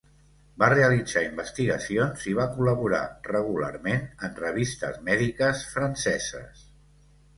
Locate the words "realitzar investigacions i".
0.71-2.33